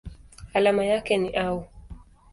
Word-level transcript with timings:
Alama 0.53 0.85
yake 0.85 1.17
ni 1.17 1.29
Au. 1.37 1.67